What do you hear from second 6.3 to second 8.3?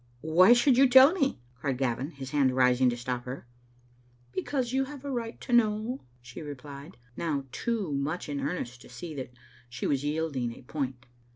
replied, now too much